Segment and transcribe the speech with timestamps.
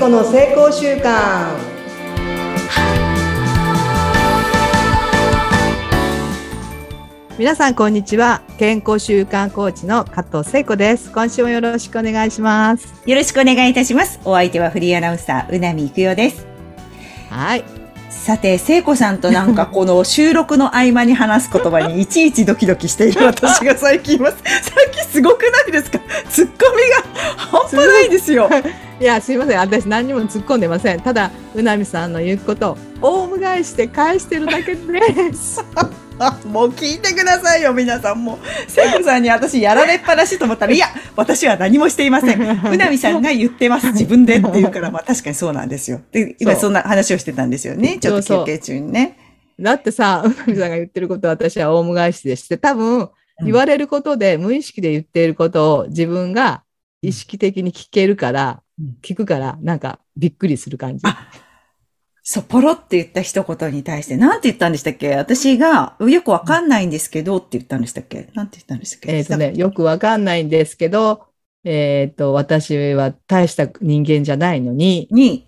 [0.00, 1.58] 子の成功習慣
[7.38, 8.40] 皆さんこんにちは。
[8.58, 11.12] 健康習慣コーチの加藤聖子です。
[11.12, 12.94] 今週もよろしくお願いします。
[13.04, 14.18] よろしくお願いいたします。
[14.24, 16.46] お相手はフリーアナウンサーうなみいくよです。
[17.28, 17.64] はい。
[18.08, 24.38] さて、聖子さんとなんかこの収録の合間に話す言葉にいちいちドキドキしている私が最近います。
[25.10, 25.98] すごくないですか？
[26.30, 26.82] ツッコミ
[27.14, 28.48] が半端ないですよ。
[29.00, 29.58] いや、すいません。
[29.58, 31.00] 私何にも突っ込んでません。
[31.00, 32.78] ただ、うなみさんの言うことを、
[33.22, 35.62] オウム返して返してるだけです。
[36.44, 38.38] もう聞いてくださいよ、皆さんも。
[38.68, 42.40] 聖子さんに私やられっぱなしと思ったら、いや、私は何もしていません。
[42.42, 46.02] うなみさんが言ってます、自分でって言うから、まあ確かにそうなんですよ。
[46.12, 47.96] で、今そんな話をしてたんですよね。
[47.98, 49.16] ちょっと休憩中にね。
[49.58, 53.08] だってさ、うなみさんが言ってることは私はオウム返しでして、多分、
[53.42, 56.62] 言われることで、無意識で言っていることを自分が
[57.02, 58.62] 意識的に聞けるから、
[59.02, 61.04] 聞くから、なんかびっくりする感じ。
[62.22, 65.16] そう、ポロって言った一言に対して、なんて言ったんでしたっけ？
[65.16, 68.28] 私が、よくわかんないんですけどって言ったんでしたっけ？
[68.34, 69.16] なんて言ったんでしたっけ？
[69.16, 71.26] えっ、とね、よくわかんないんですけど、
[71.64, 75.46] えっ、ー、と、私は大した人間じゃないのに、に、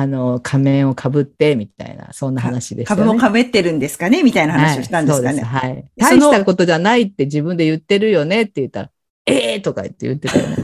[0.00, 3.00] あの、仮面をかぶって、みたいな、そんな話でしたね。
[3.02, 4.22] 株もかぶってるんですかね？
[4.22, 5.42] みたいな話をしたんですかね？
[5.42, 5.84] はい、はい。
[5.96, 8.90] 大したことじゃないって自分で言ってるよねって言ったら、
[9.26, 10.56] ええー、とか言って言ってたよね。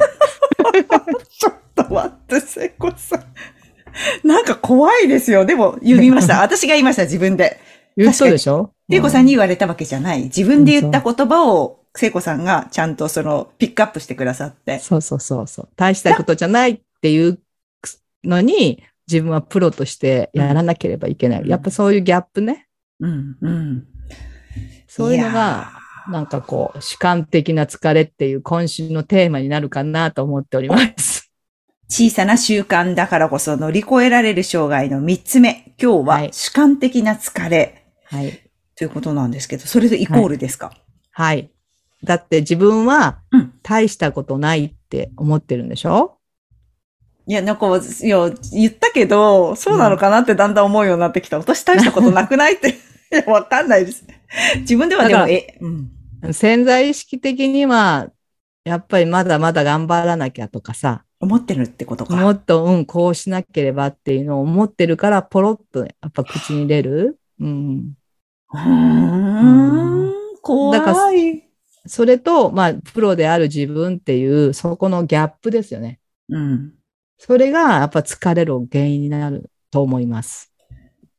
[1.36, 4.26] ちょっと待って、聖子さん。
[4.26, 5.44] なんか怖いですよ。
[5.44, 6.40] でも言いました。
[6.42, 7.58] 私が言いました、自分で。
[7.96, 8.70] 言ったでしょ？
[8.88, 10.22] 聖子さんに言われたわけじゃない。
[10.24, 14.78] 自分で言った言葉を、聖子さんがちゃんとその、ピックアップしてくださって。
[14.78, 15.68] そうそうそうそう。
[15.76, 17.38] 大したことじゃないっていう
[18.24, 21.42] のに、自分はプロとしてやらなければいけない。
[21.42, 22.68] うん、やっぱそういうギャップね。
[23.00, 23.86] うん、うん。
[24.86, 25.72] そういうのが、
[26.08, 31.32] なんかこう、主観的な疲れっていう今週のテーマになるかなと思っております。
[31.88, 35.74] 小さな習慣だからこそ乗り越えられる障害の三つ目。
[35.80, 37.84] 今日は主観的な疲れ。
[38.04, 38.40] はい。
[38.76, 41.50] ということなんですけど、それでイコールですか、はい、はい。
[42.04, 43.20] だって自分は
[43.62, 46.10] 大したことないって思ってるんでしょ、うん、
[47.26, 51.38] いや、なんか、いや、言ったけど、そうなのかなってだんだん思うようになってきた。
[51.38, 52.70] 私大したことなくないって。
[53.12, 54.04] いや、わかんないです。
[54.60, 58.10] 自分ではでも、え、うん、潜在意識的には、
[58.64, 62.16] やっぱりまだまだ頑張らなきゃとかさ、思ってるってことか。
[62.16, 67.18] もっと、うん、こうしなければっていうのを思ってるから、ポロッとやっぱ口に出る。
[67.40, 67.94] うん。
[68.52, 70.12] うん。
[70.42, 70.78] 怖い。
[70.78, 70.96] だから、
[71.86, 76.00] それと、まあ、プロである自分っていう、そこのギャップですよね。
[76.28, 76.72] うん。
[77.18, 80.52] それが、やっぱ疲れる原因になると思います。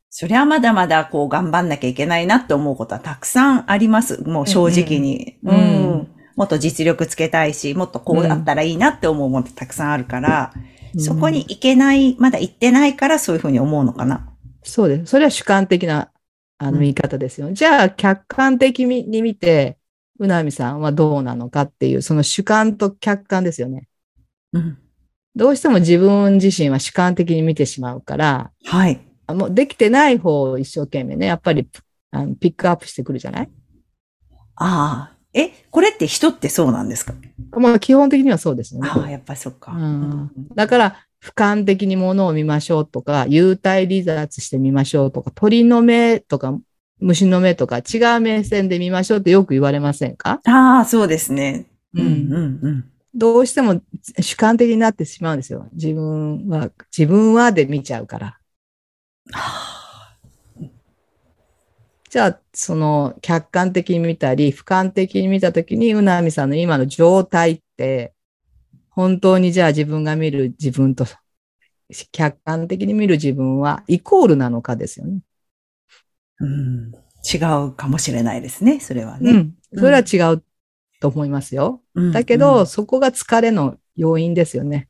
[0.09, 4.23] そりゃまだまだこう頑張んなきゃいけないなって思うことはたくさんあります。
[4.23, 5.38] もう正直に。
[5.44, 10.53] うん、うんうんもっと実力つけたいし、もっとこうだったらいいなって思うものたくさんあるから、
[10.94, 14.29] うん、そこに行けない、まだ行ってないからそういうふうに思うのかな。
[14.63, 15.12] そうです。
[15.12, 16.12] それは主観的な、
[16.57, 17.47] あの、言い方ですよ。
[17.47, 19.77] うん、じゃあ、客観的に見て、
[20.19, 23.88] うなみさんはどうなのかっていう、その主観と客観ですよね。
[24.51, 24.77] うん。
[25.35, 29.01] どうしても自分自身は主観的に見てしまうから、はい。
[29.28, 31.68] もうできてない方を一生懸命ね、やっぱり
[32.12, 33.50] あのピックアップしてくるじゃない？
[34.56, 37.13] ああ、え、これって人ってそうなんですか？
[37.51, 38.88] まあ基本的にはそうですね。
[38.88, 39.74] ああ、やっぱりそっか。
[39.74, 40.31] うん。
[40.56, 46.57] だから、俯瞰的に物を見ましょうとか、幽体離脱してみましょうとか、鳥の目とか、
[47.00, 50.40] 虫の目とか、違う目線で見ましょうってよく言われませんか？
[50.45, 51.66] ああ、そうですね。
[51.94, 52.91] うん、うん、うん。
[53.15, 53.81] どうしても
[54.19, 55.69] 主観的になってしまうんですよ。
[55.73, 58.39] 自分は、自分はで見ちゃうから。
[59.31, 59.75] はあ
[62.15, 68.13] じゃあ、その客観的に見たり、俯瞰的に見たときに、うなみさんの今の状態って、
[68.89, 71.05] 本当にじゃあ自分が見る自分と、
[72.13, 75.19] 客観的に見る自分はイコールなのかですよね。
[76.39, 77.35] うん、違
[77.68, 79.31] うかもしれないですね、それはね。
[79.31, 80.41] うん、それは違う
[81.06, 81.84] と思いますよ。
[81.94, 84.90] うん、だけど、うん、そこが疲れの要因ですよね。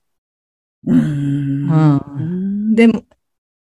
[0.88, 1.70] うん。
[1.70, 1.76] う
[2.72, 2.74] ん。
[2.74, 3.04] でも、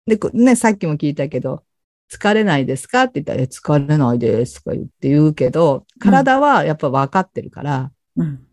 [0.06, 1.64] で、ね、さっきも聞いたけど、
[2.12, 3.06] 疲れないですか？
[3.06, 8.46] って言ったら、疲れないですとか言って言うけど、体はやっぱ分かってるから、うん、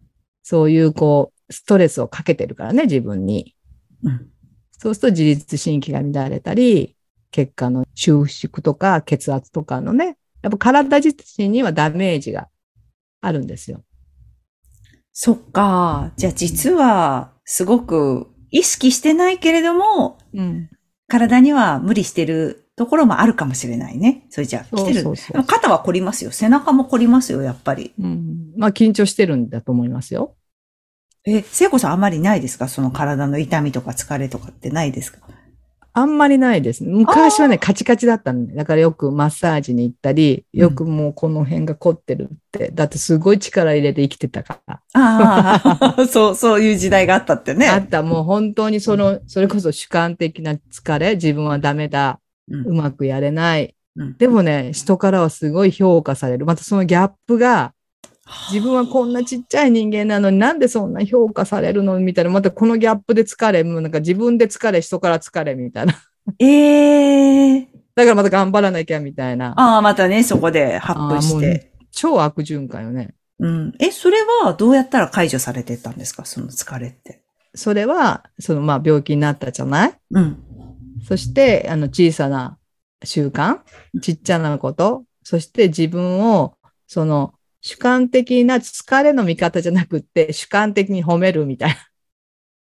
[0.42, 3.54] そういうこう、ストレスをかけてるからね、自分に。
[4.02, 4.30] うん、
[4.78, 6.96] そうすると自律神経が乱れたり、
[7.32, 12.48] 血管の収縮とか血圧とかのね、やっぱ体自身にはダメージが
[13.20, 13.84] あるんですよ。
[15.12, 16.12] そっか。
[16.16, 20.70] じゃあ実は、すごく意識してないけれども、うん、
[21.08, 24.26] 体には無理してるところもあるかもしれないね。
[24.30, 25.02] それじゃあ、来てる。
[25.02, 26.30] そうそうそう肩は凝りますよ。
[26.30, 27.92] 背中も凝りますよ、やっぱり。
[27.98, 28.52] うん。
[28.56, 30.36] まあ、緊張してるんだと思いますよ。
[31.26, 32.68] え、聖子さんあんまりないですか？
[32.68, 35.18] その体の痛みとか疲れとかってないですか？
[36.00, 36.82] あんまりないです。
[36.82, 44.80] 昔はね、カチカチだったんで、だからよくマッサージに行ったり、よくもうこの辺が凝ってるって、だってすごい力入れて生きてたから。
[44.94, 47.68] ああ、 そう、そういう時代があったってね。
[47.68, 52.18] あった、もう本当にその、それこそ主観的な疲れ、自分はダメだ、
[52.50, 53.74] うんうまくやれない。
[53.96, 56.46] うんでもね、人からはすごい評価される。
[56.46, 57.74] またそのギャップが、
[58.52, 62.30] 自分はこんなちっちゃい人間なのになんでそんな評価されるのみたいな。
[62.30, 65.94] またこのギャップで疲れ、もうなんか自分で疲れ、人から疲れみたいな。
[66.38, 69.52] ええ だからまた頑張らなきゃみたいな。
[69.56, 71.72] ああ、またね、そこで発布して。
[71.92, 73.14] 超悪循環よね。
[73.40, 73.72] うん。
[73.80, 76.24] え、それはどうやったら解除されてったんですか？
[76.24, 77.22] その疲れって。
[77.54, 79.92] それは、そのまあ病気になったじゃない？
[80.12, 80.38] うん。
[81.06, 82.58] そして、あの小さな
[83.02, 83.58] 習慣、
[84.00, 86.54] ちっちゃなこと、そして自分を、
[86.86, 91.76] その主観的な疲れの見方じゃなくって、主観的に褒めるみたいな。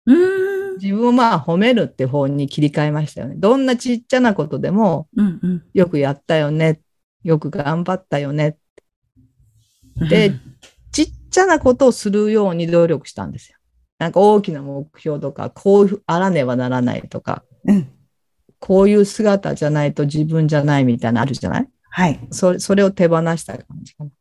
[0.05, 0.77] うーん。
[0.77, 3.35] 自分をまあ褒めるって方に切り替えましたよね。
[3.37, 5.63] どんなちっちゃなことでも、うんうん。
[5.73, 6.81] よくやったよね。
[7.23, 8.57] よく頑張ったよね。
[10.09, 10.41] でうん
[10.91, 13.57] ちっちゃなことをするように努力したんですよ。
[13.97, 17.89] なんか大きな目標とか、こういうあらねばならないとか、うん。
[18.59, 21.69] こういう姿じゃないと自分じゃないみたいなのあるじゃない？
[21.89, 22.19] はい。
[22.29, 24.11] それ、それを手放した感じかな。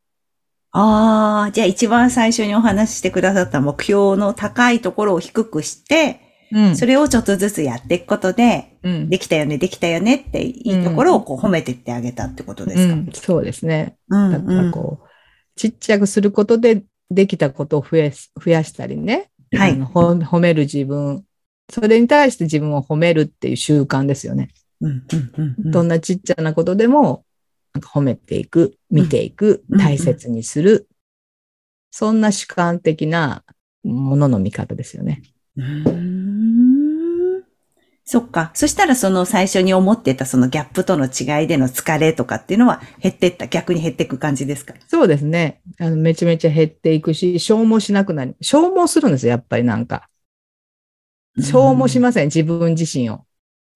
[0.72, 6.20] ああ、じゃあ一番最初にお話ししてくださった目標の高いところを低くして、
[6.50, 9.08] うんそれをちょっとずつやっていくことで、うん。
[9.08, 13.96] できたよね、できたよねって、いいところをこう褒めてってあげたってことですか、うん、そうですね。
[14.08, 15.08] うんだからこう、
[15.56, 19.30] ちっちゃくすることでできたことを増やす増やしたりね。
[19.54, 21.24] はい褒める自分。
[21.70, 24.50] それに対して自分を褒めるっていう習慣ですよね。
[25.58, 27.24] どんなちっちゃなことでも、
[27.80, 30.88] 褒めていく、見ていく、うん大切にする。
[31.90, 33.44] そんな主観的な
[33.82, 35.22] ものの見方ですよね。
[35.56, 37.42] うーん
[38.04, 38.50] そっか。
[38.54, 44.74] そしたらその最初に思ってたそのギャップとの違いでの疲れとかっていうのは減ってった、逆に減っていく感じですか？
[44.88, 45.62] そうですね。
[45.78, 48.36] あのめちゃめちゃ減っていくし、消耗しなくなる。
[48.40, 50.08] 消耗するんですよ、やっぱりなんか。
[51.38, 53.24] 消耗しません、自分自身を。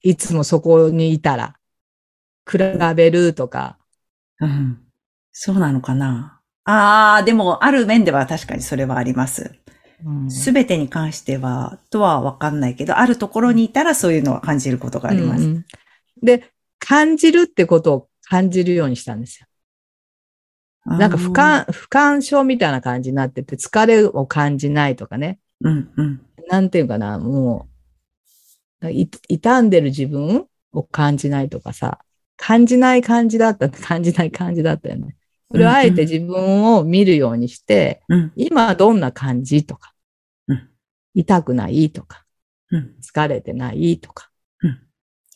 [0.02, 1.54] いつもそこにいたら。
[2.50, 2.58] 比
[2.94, 3.78] べるとか。
[4.40, 4.80] うん。
[5.32, 6.40] そうなのかな。
[6.64, 9.54] ああ、でも、ある面では確かにそれはあります。
[10.04, 15.44] うんすべてに関しては、とはわかんないけど、あるところにいたらそういうのは感じることがあります。
[15.44, 15.66] うんうん
[16.22, 19.46] で、感じるってことを感じるようにしたんですよ。
[20.86, 25.40] なんか不感、不感症みたいな感じになってて、疲れを感じないとかね。
[25.60, 26.20] うん、うん。
[26.48, 27.68] なんていうかな、も
[28.82, 31.98] う、い傷んでる自分を感じないとかさ、
[32.36, 35.16] 感じない感じだったって 感じない感じだったよね。
[35.50, 39.92] それをあえて自分を見るようにして、うん、今どんな感じとか、
[40.48, 40.68] うん
[41.14, 42.24] 痛くないとか、
[42.70, 42.94] うん。
[43.00, 44.30] 疲れてないとか、
[44.60, 44.78] うん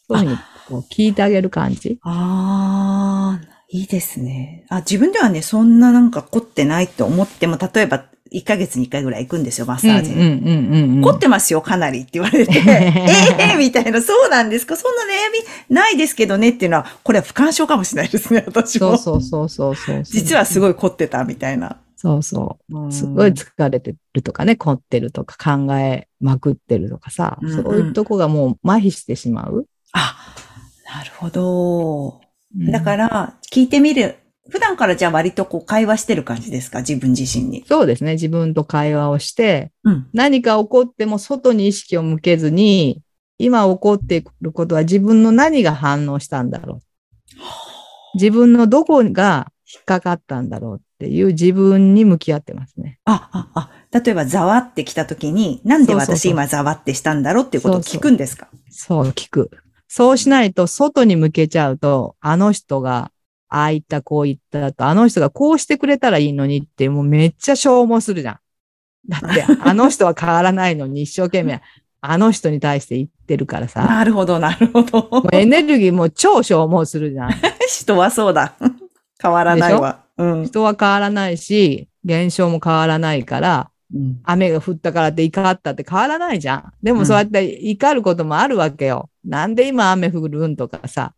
[0.09, 0.39] そういうふうに
[0.69, 1.99] こう聞いてあげる感じ。
[2.03, 4.65] ああ、いいですね。
[4.69, 10.17] あ、自分ではね、そんななんか凝ってないと思っても、例えば、1ヶ月に1回ぐらい行くんですよ、マッサージに。
[10.17, 11.03] うんうんうんうん。
[11.03, 12.53] 凝ってますよ、かなりって言われて。
[12.69, 15.07] ええみたいな、そうなんですかそんな悩
[15.69, 18.97] みないですけどねっていうのは、これは不感症かもしれないですね、私も。
[18.97, 20.19] そうそうそうそうそう。
[20.19, 21.77] 実はすごい凝ってたみたいな。
[21.97, 22.93] そうそう。
[22.93, 29.67] すごい疲れてるとかね、凝ってるとか考えまくってるとかさ、うんうんそういうとこがもう麻痺してしまう。
[29.93, 30.17] あ、
[30.93, 32.21] なるほど。
[32.57, 34.17] だからら、聞いてみる。
[34.49, 36.81] 普段からじゃあ割とこう会話してる感じですか？
[36.81, 37.65] 自分自身に。
[37.67, 38.13] そうですね。
[38.13, 40.09] 自分と会話をして、うん。
[40.13, 43.03] 何か起こっても外に意識を向けずに、
[43.39, 46.81] 今起こっていることは自分の何が反応したんだろう。
[48.15, 52.99] 自分のどこが引っかかったんだろうっていう自分に向き合ってますね。
[53.05, 58.49] あ、あ、あ、例えばざわってきた時に、なんで私今ざわってしたんだろうっていうことを聞くんですか？
[58.71, 59.51] そう、聞く。
[59.89, 63.11] そうしないと、外に向けちゃうと、あの人が、
[63.51, 68.39] ああ言った、こう言ったと、あの人がこうしてくれたらいいのにって、もうめっちゃ消耗するじゃん。
[69.09, 71.61] だって、 あの人は変わらないのに一生懸命、
[72.01, 75.09] あの人に対して言ってるからさ、なるほど、なるほど。
[75.11, 77.31] もうエネルギーもう超消耗するじゃん。
[77.69, 78.55] 人はそうだ。
[79.21, 80.05] 変わらないわ。
[80.17, 80.47] うん。
[80.47, 86.73] 人は変わらないし、現象も変わらないから、うん雨が降ったからって怒ったって変わらないじゃん。
[86.81, 89.11] でもそうやって怒ることもあるわけよ。
[89.25, 91.13] なんで今雨降るんとかさ。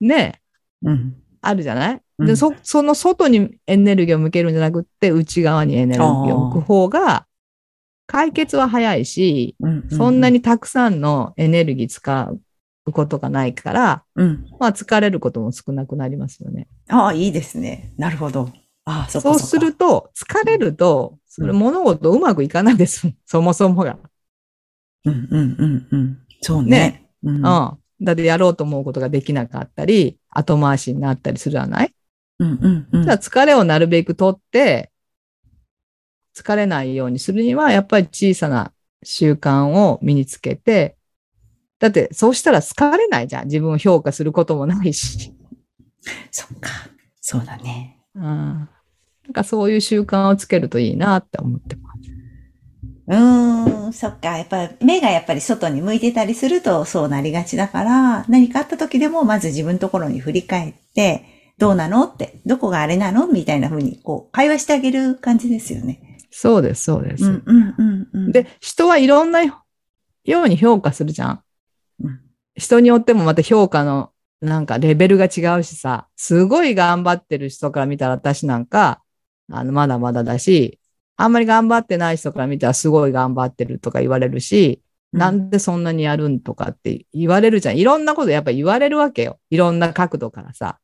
[0.00, 0.40] ね
[0.84, 0.88] え。
[0.88, 1.23] うん。
[1.46, 7.26] あるじゃない、うんでそ、その外にエネルギーを向けるんじゃなくって、内側にエネルギーを向く方が、
[8.06, 9.88] 解決は早いし、うん。
[9.90, 12.30] そんなにたくさんのエネルギー使
[12.86, 14.46] うことがないから、うん。
[14.60, 16.68] まあ疲れることも少なくなりますよね。
[16.88, 17.92] ああ、いいですね。
[17.96, 18.50] なるほど。
[18.84, 23.10] ああ、そそうすると、疲れると、それ物事うまくいかないです。
[23.24, 23.98] そもそもが。
[25.04, 26.18] うんうんうんうん。
[26.42, 26.68] そうね。
[26.68, 27.42] ねうんうん。
[27.42, 31.94] だってやろうと思うことができなかったり、後回しになったりするじゃない？
[32.40, 34.90] うんうんうんじゃあ疲れをなるべく取って、
[36.36, 38.72] 疲れないようにするには、やっぱり小さな
[39.04, 40.96] 習慣を身につけて、
[41.78, 43.44] だってそうしたら疲れないじゃん。
[43.44, 45.32] 自分を評価することもないし。
[46.30, 46.70] そっか。
[47.20, 48.00] そうだね。
[48.14, 48.22] うん。
[48.22, 48.68] な
[49.30, 51.93] んかそういう習慣をつけるといいなって思ってます。
[53.06, 54.38] うーん、そっか。
[54.38, 66.18] やっぱり目がやっぱり外に向いてたりするとそうなりがちだから、何かあった時でもまず自分のところに振り返って、どうなのって、どこがあれなのみたいな風に、こう、会話してあげる感じですよね。
[66.30, 67.24] そうです、そうです。
[67.24, 68.32] うんうんうんうん。
[68.32, 69.62] で、人はいろんなよ
[70.24, 71.42] うに評価するじゃん。
[72.02, 72.20] うん
[72.56, 79.02] 人によってもまた評価のなんかレベルが違うしさ、すごい頑張ってる人から見たら私なんか、
[79.50, 80.78] あの、まだまだだし、
[81.16, 87.76] あんまり頑張ってない人から見たらすごい頑張ってるとか言われるし、なんでそんなにやるんとかって言われるじゃん。
[87.76, 89.38] いろんなことやっぱ言われるわけよ。
[89.48, 90.78] いろんな角度からさ。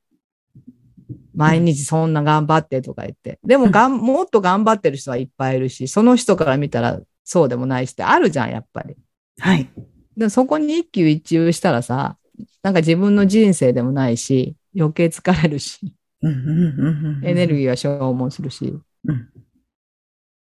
[1.35, 3.41] 毎日そんな頑張ってとか言って。
[3.45, 8.95] でもがん、 もっと頑張ってる人はいっぱいいるし、その人から見たらそうでもないしってあるじゃん、やっぱり。
[9.39, 9.69] はい。
[10.17, 12.17] でそこに一喜一憂したらさ、
[12.63, 15.95] なんか自分の人生でもないし、余計疲れるし。
[16.23, 18.79] エネルギギーは消耗するし。
[19.05, 19.29] うん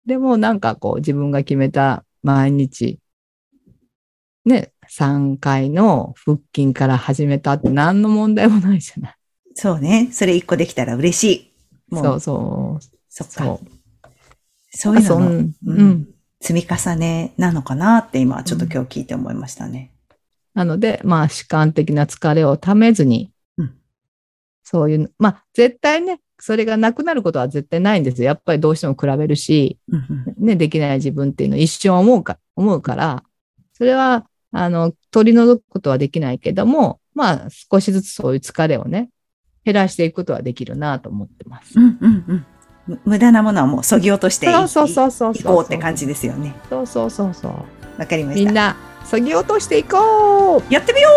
[0.05, 2.99] でもなんかこう自分が決めた毎日、
[4.45, 9.15] ね、3回の腹筋から始めたって何の問題もないじゃない。
[9.53, 10.09] そうね。
[10.11, 11.23] それ一個できたら嬉し
[11.89, 11.95] い。
[11.95, 12.83] もそうそう。
[13.09, 13.43] そっか。
[13.43, 13.67] そう。
[14.71, 16.07] そういうののううんん。
[16.41, 19.91] 積み重ねなのかなって今ちょっと今日聞いて思いましたね。
[20.53, 23.75] なので、まあ、主観的な疲れをためずに、うん
[24.63, 28.27] そういう、まあ、絶対ね、それがなくなることは絶対ないんですよ。
[28.27, 29.77] やっぱりどうしても比べるし、
[30.37, 33.23] ね、できない自分っていうのを一瞬思うか、思うから、
[33.73, 39.09] それは、あの、取り除くことはできないけども、まあ、少しずつそういう疲れをね、
[39.65, 41.77] 減らしていくことはできるなと思ってます。
[41.77, 42.45] うんうんうん
[42.87, 45.55] む無駄なものはもう削ぎ落としていそうそうそうそういそう。
[45.57, 46.55] こうって感じですよね。
[46.69, 47.51] そうそうそうそう。
[47.99, 48.45] わかりました。
[48.45, 51.09] みんな、削ぎ落としていこうやってみよ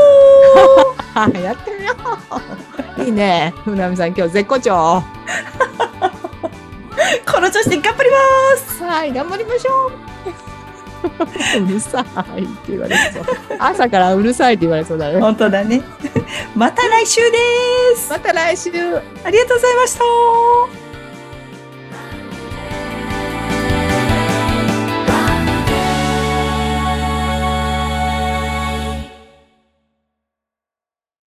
[1.15, 1.95] はい、やってみよ
[2.99, 3.53] ういいね。
[3.65, 5.03] ふなみさん、今日絶好調。
[5.03, 5.03] う
[7.31, 8.17] この調子で頑張りま
[8.57, 9.93] すはい、頑張りましょう。
[11.65, 12.05] うるさ
[12.37, 13.25] いって言われそう。
[13.59, 15.21] 朝からうるさいって言われそうだね。
[15.21, 15.83] 本当だね。
[16.55, 17.39] また来週で
[17.97, 18.71] すまた来週。
[18.71, 20.82] ありがとうございました